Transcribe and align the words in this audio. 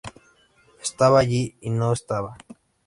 Estaba 0.81 1.19
allí 1.19 1.55
y 1.61 1.69
no 1.69 1.93
estaba. 1.93 2.35